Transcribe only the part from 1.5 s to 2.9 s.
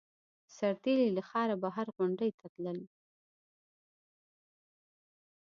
بهر غونډیو ته تلل.